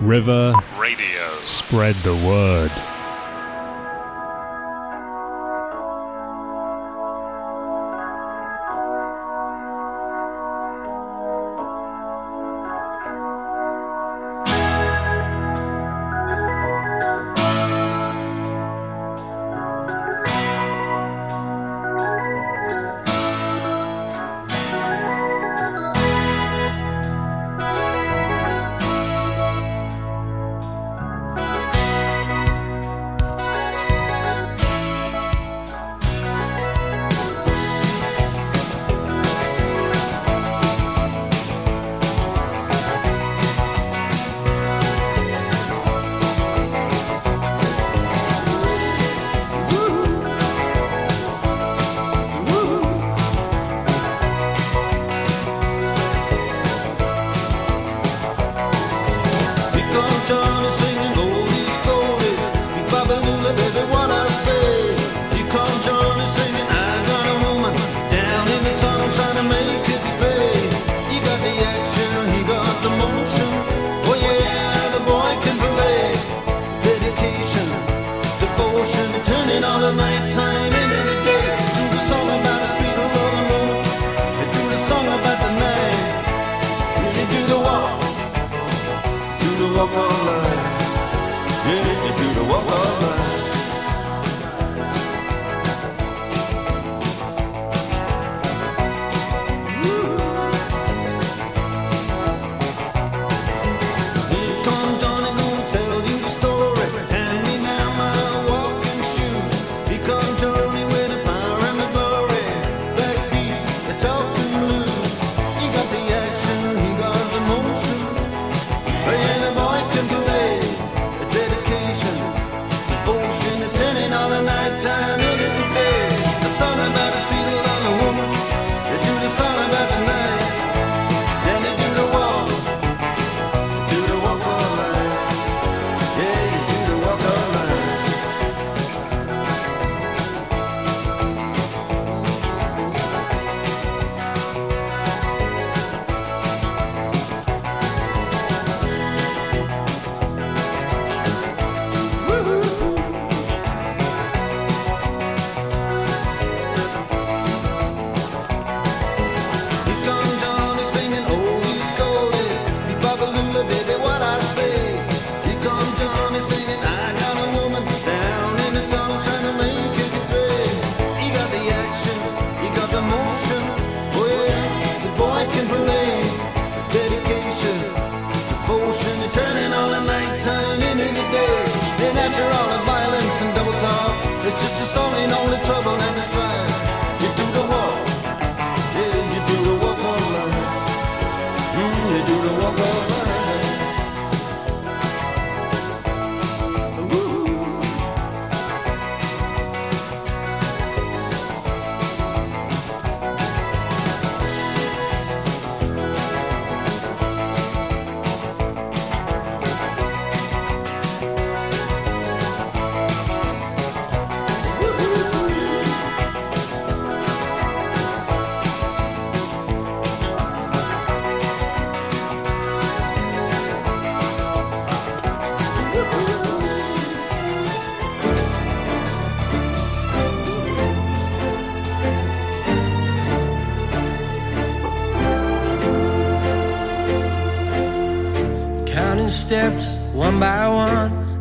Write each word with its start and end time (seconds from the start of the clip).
River 0.00 0.54
Radio. 0.78 1.28
Spread 1.44 1.94
the 1.96 2.14
word. 2.26 2.89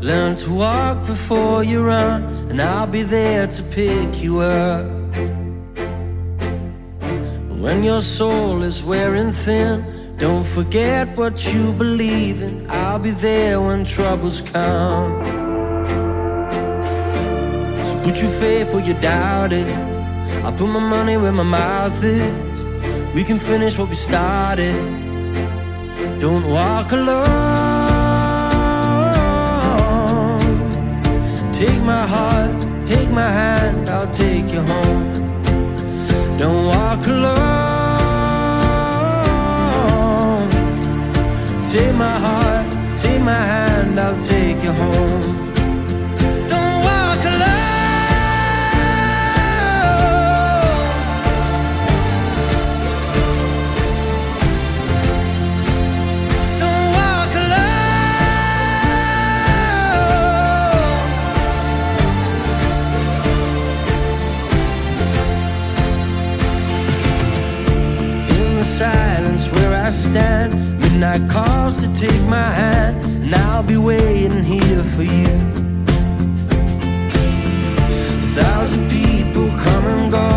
To 0.10 0.52
walk 0.52 1.06
before 1.06 1.64
you 1.64 1.84
run, 1.84 2.24
and 2.50 2.60
I'll 2.60 2.88
be 2.88 3.04
there 3.04 3.46
to 3.46 3.64
pick 3.64 4.24
you 4.24 4.40
up. 4.40 4.84
When 7.64 7.84
your 7.84 8.02
soul 8.02 8.64
is 8.64 8.82
wearing 8.84 9.30
thin, 9.30 9.84
don't 10.18 10.46
forget 10.46 11.16
what 11.16 11.54
you 11.54 11.74
believe 11.74 12.42
in. 12.42 12.68
I'll 12.70 12.98
be 12.98 13.12
there 13.12 13.62
when 13.62 13.86
troubles 13.86 14.42
come. 14.42 15.24
So 17.86 17.94
put 18.04 18.20
your 18.22 18.32
faith 18.42 18.74
where 18.74 18.84
you 18.84 18.96
doubt 18.96 19.54
it. 19.54 19.68
I'll 20.44 20.54
put 20.54 20.70
my 20.70 20.80
money 20.80 21.18
where 21.18 21.32
my 21.32 21.44
mouth 21.44 22.04
is. 22.04 23.14
We 23.14 23.24
can 23.24 23.38
finish 23.38 23.78
what 23.78 23.90
we 23.90 23.96
started. 23.96 24.76
Don't 26.20 26.48
walk 26.48 26.92
alone. 26.94 27.69
Take 31.60 31.82
my 31.84 32.08
heart, 32.08 32.88
take 32.88 33.10
my 33.10 33.30
hand, 33.30 33.90
I'll 33.90 34.10
take 34.10 34.50
you 34.54 34.62
home. 34.62 35.12
Don't 36.38 36.68
walk 36.68 37.06
alone. 37.06 37.50
Take 41.70 41.96
my 41.96 42.18
heart, 42.26 42.96
take 42.96 43.22
my 43.22 43.34
hand, 43.34 44.00
I'll 44.00 44.22
take 44.22 44.64
you 44.64 44.72
home. 44.72 45.49
I 69.90 69.92
stand. 69.92 70.80
Midnight 70.80 71.28
calls 71.32 71.80
to 71.82 71.92
take 71.96 72.22
my 72.26 72.52
hand, 72.62 72.96
and 73.24 73.34
I'll 73.34 73.64
be 73.64 73.76
waiting 73.76 74.44
here 74.44 74.84
for 74.84 75.02
you. 75.02 75.34
A 78.14 78.28
thousand 78.38 78.88
people 78.92 79.48
come 79.58 79.86
and 79.88 80.12
go, 80.12 80.30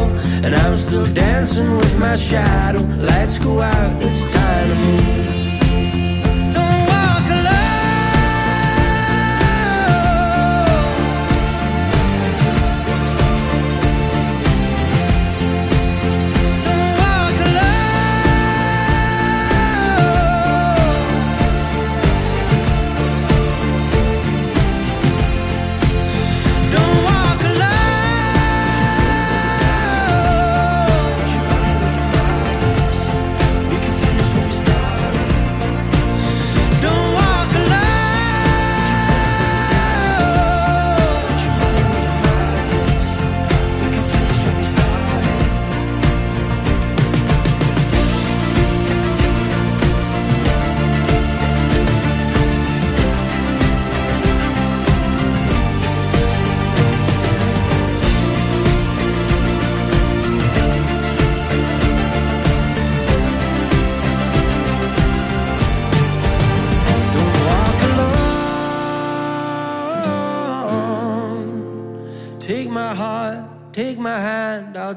and 0.42 0.54
I'm 0.54 0.78
still 0.78 1.04
dancing 1.04 1.70
with 1.76 1.98
my 1.98 2.16
shadow. 2.16 2.80
Lights 2.96 3.38
go 3.38 3.60
out, 3.60 4.02
it's 4.02 4.22
time 4.32 4.68
to 4.70 4.74
move. 4.74 5.31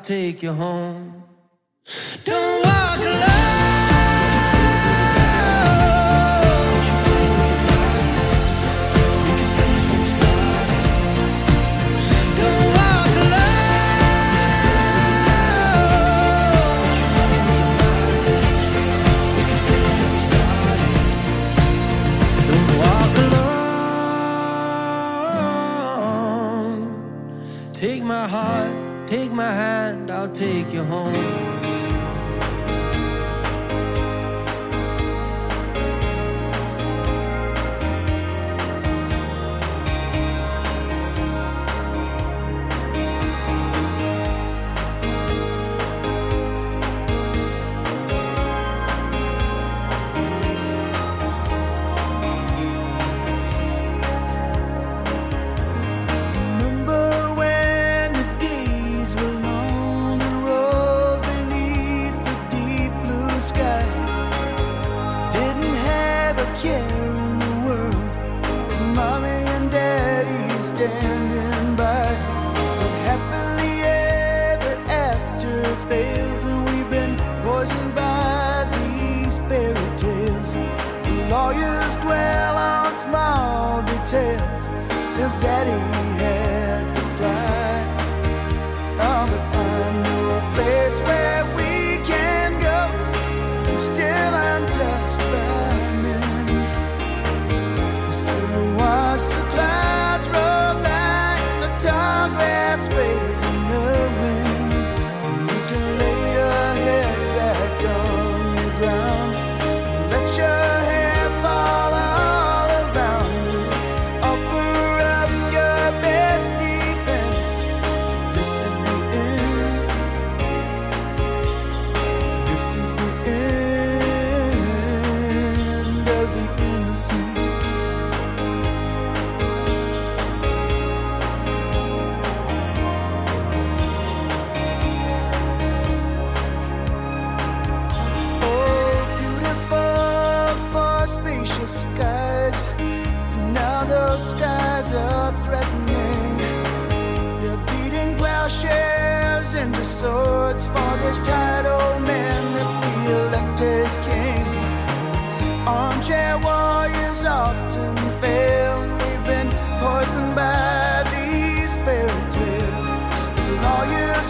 take 0.05 0.43
you 0.43 0.53
home. 0.53 0.74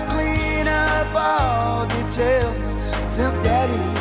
much 0.02 0.10
clean 0.10 0.68
up 0.68 1.14
all 1.16 1.86
details. 1.88 2.76
Since 3.08 3.34
daddy 3.36 3.95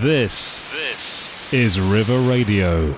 This, 0.00 0.60
this 0.72 1.54
is 1.54 1.80
River 1.80 2.20
Radio. 2.20 2.94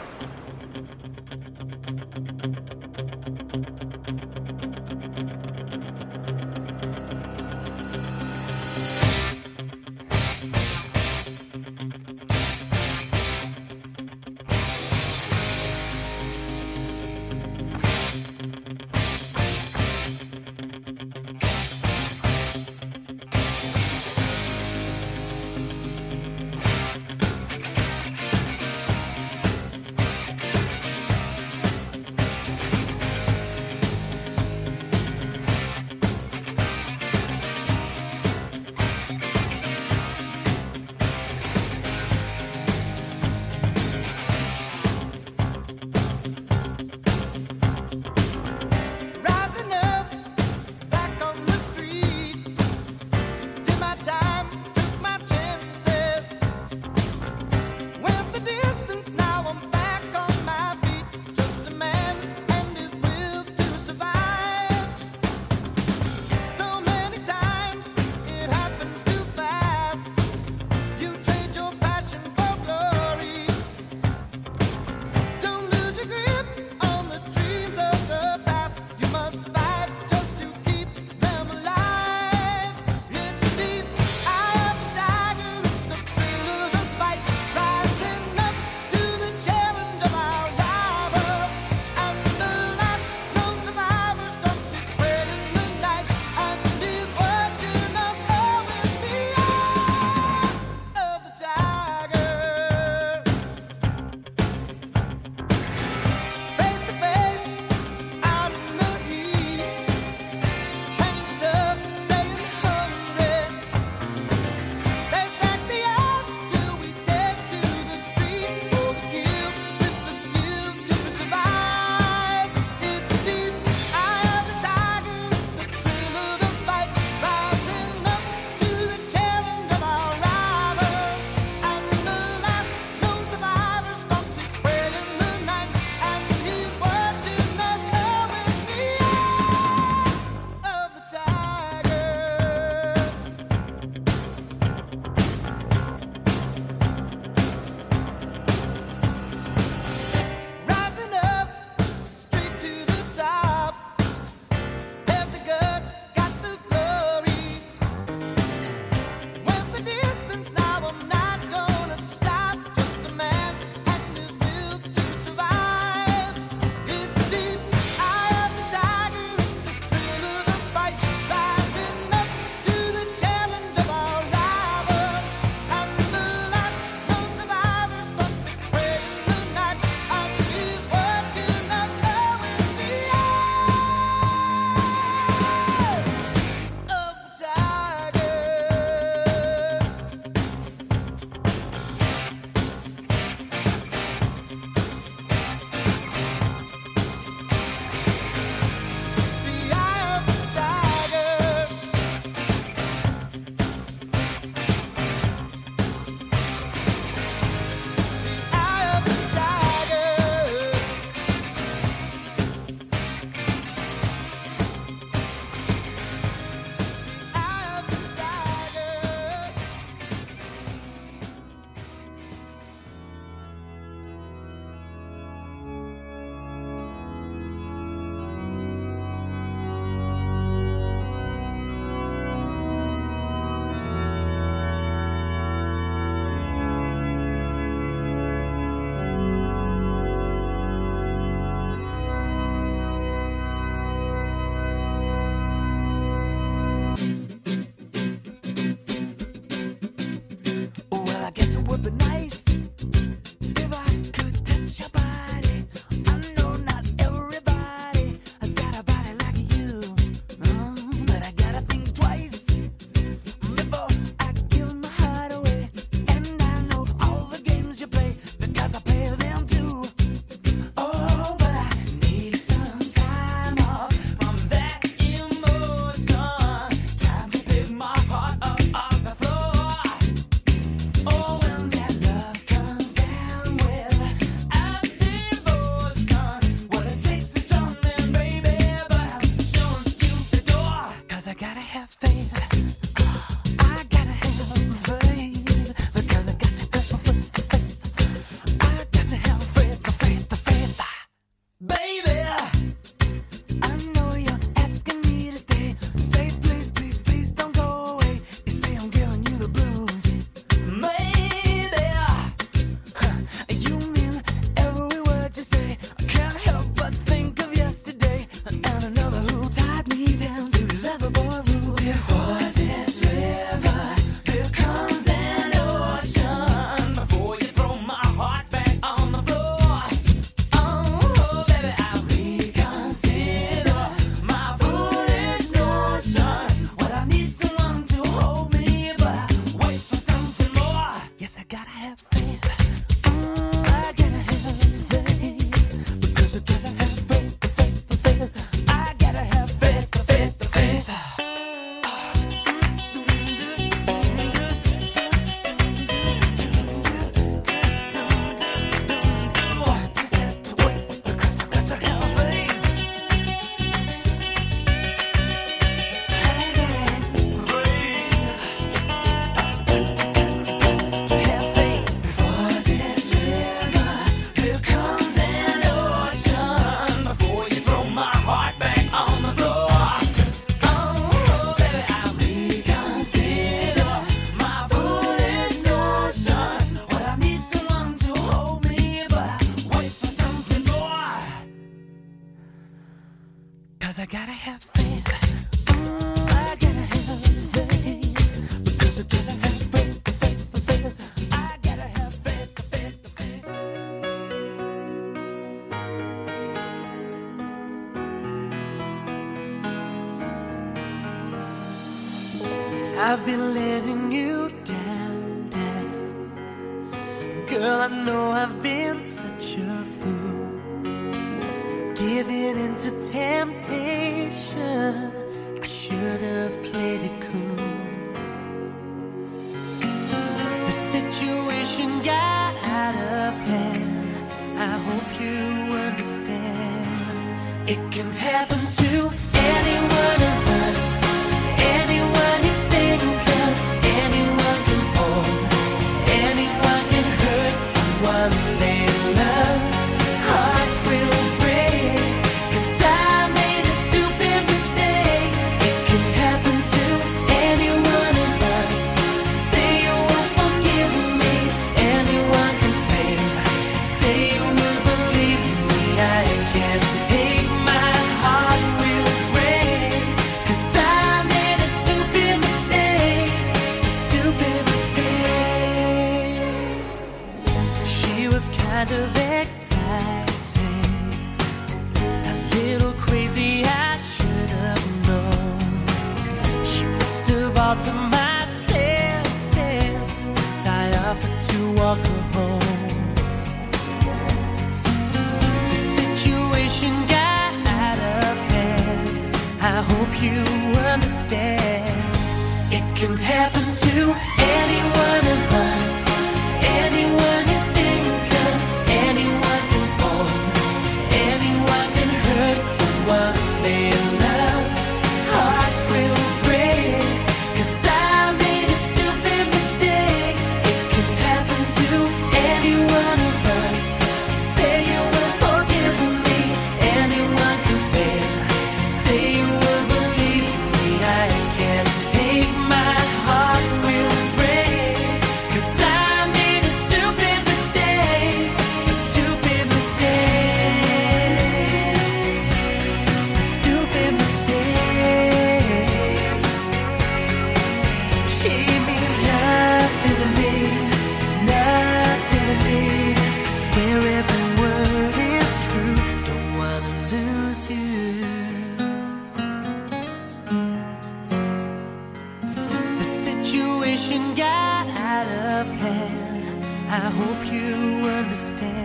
situation 564.08 564.34
got 564.34 564.86
out 564.88 565.26
of 565.26 565.66
hand. 565.66 566.64
I 566.88 567.10
hope 567.20 567.52
you 567.52 568.08
understand. 568.08 568.80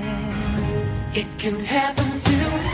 It 1.16 1.28
can 1.40 1.64
happen 1.64 2.20
to 2.20 2.73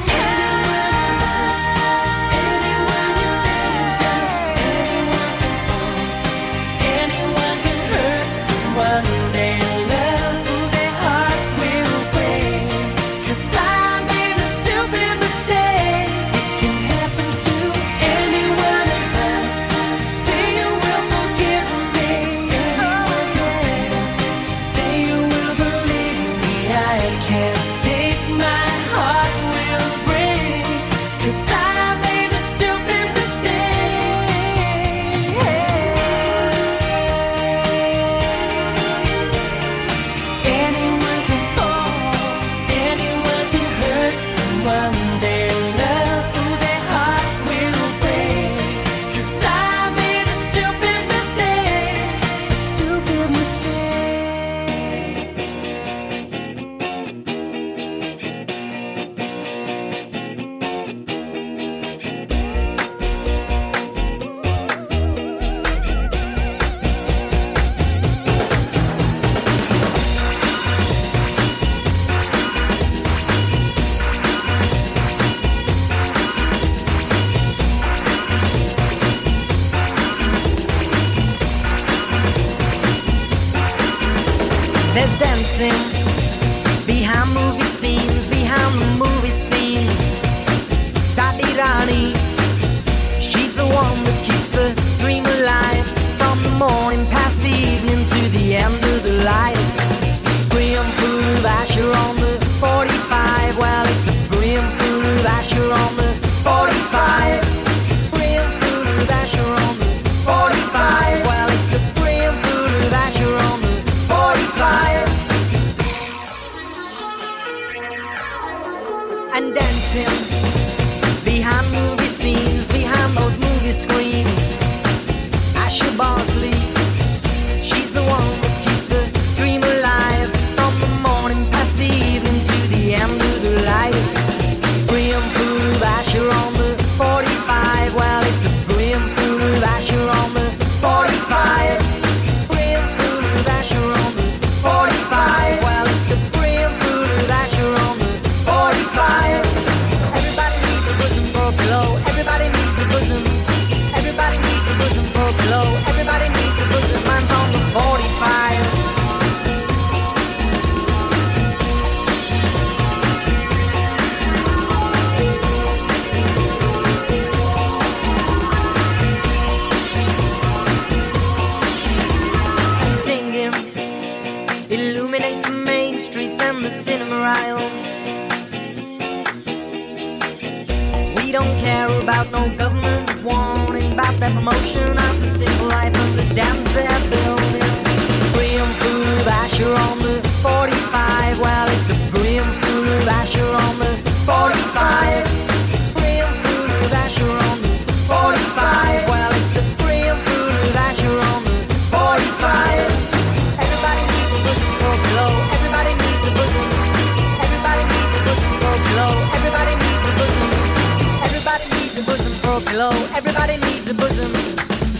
pillow. 212.69 212.91
Everybody 213.17 213.57
needs 213.57 213.89
a 213.89 213.95
bosom. 213.95 214.31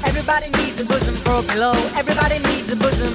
Everybody 0.03 0.49
needs 0.58 0.82
a 0.82 0.86
bosom 0.86 1.15
for 1.15 1.39
a 1.39 1.43
pillow. 1.43 1.73
Everybody 1.95 2.39
needs 2.39 2.71
a 2.73 2.75
bosom. 2.75 3.13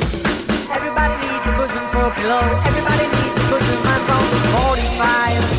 Everybody 0.70 1.14
needs 1.26 1.46
a 1.46 1.52
bosom 1.58 1.84
for 1.90 2.06
a 2.06 2.14
pillow. 2.14 2.44
Everybody 2.70 3.06
needs 3.16 3.36
a 3.42 3.44
bosom. 3.50 3.78
I'm 3.84 4.10
on 4.14 4.78
45. 4.78 5.53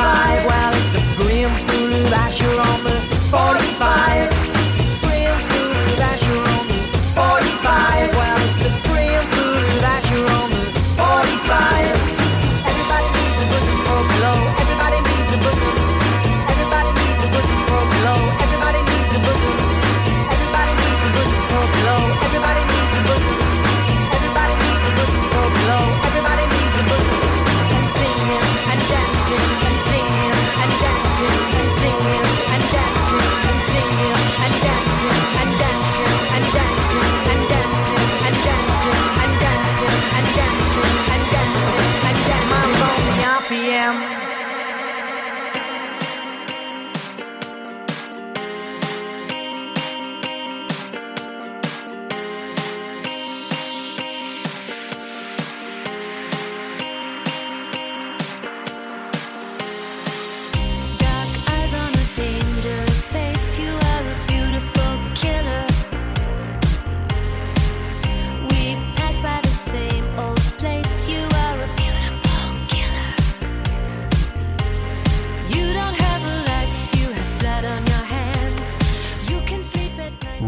Spotify. 0.00 0.29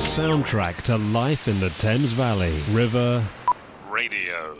Soundtrack 0.00 0.80
to 0.80 0.96
life 0.96 1.46
in 1.46 1.60
the 1.60 1.68
Thames 1.68 2.12
Valley. 2.12 2.58
River 2.70 3.22
Radio. 3.90 4.56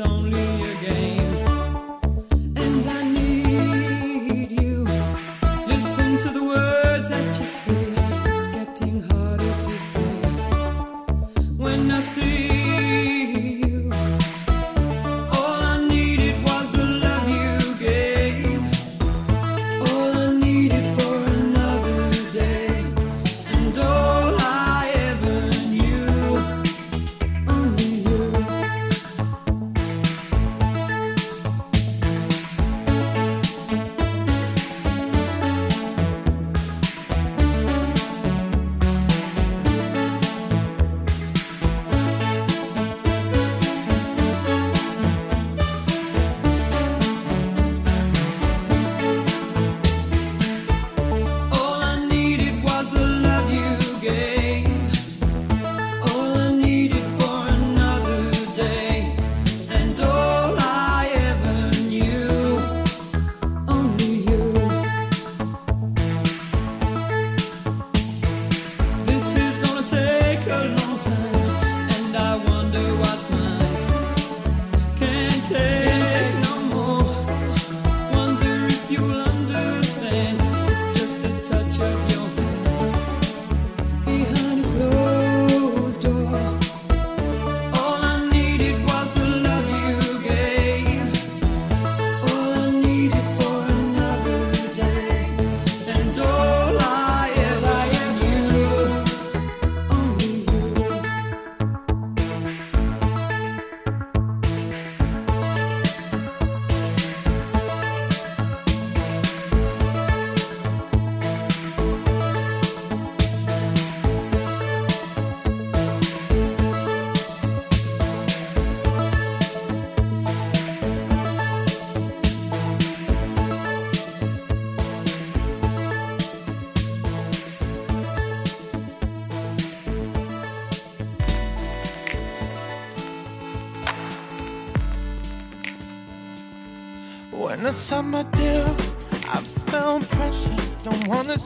only 0.00 0.43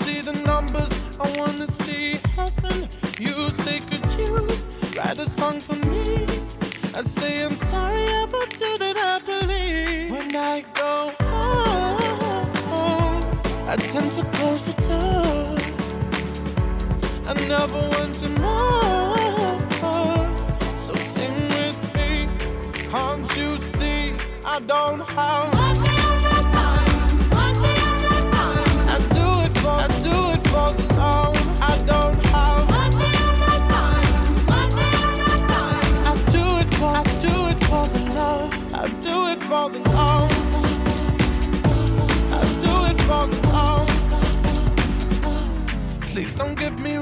see 0.09 0.21
the 0.23 0.33
numbers, 0.53 0.93
I 1.21 1.27
wanna 1.39 1.67
see 1.67 2.19
heaven. 2.37 2.89
You 3.19 3.35
say, 3.63 3.79
could 3.89 4.07
you 4.19 4.33
write 4.97 5.19
a 5.19 5.29
song 5.39 5.61
for 5.61 5.79
me? 5.93 6.27
I 6.99 7.03
say, 7.03 7.45
I'm 7.47 7.57
sorry 7.73 8.07
about 8.25 8.51
you 8.61 8.73
that 8.85 8.97
I 9.13 9.17
believe. 9.31 10.11
When 10.15 10.31
I 10.35 10.57
go 10.83 10.95
home, 12.71 13.23
I 13.73 13.75
tend 13.93 14.11
to 14.19 14.25
close 14.37 14.63
the 14.69 14.77
door. 14.89 15.59
I 17.31 17.33
never 17.55 17.81
want 17.95 18.15
to 18.23 18.29
know. 18.41 19.59
So 20.85 20.93
sing 21.13 21.37
with 21.57 21.81
me, 21.97 22.11
can't 22.93 23.29
you 23.37 23.51
see? 23.77 24.03
I 24.55 24.57
don't 24.73 25.08
don't 46.39 46.55
give 46.57 46.79
me 46.79 46.98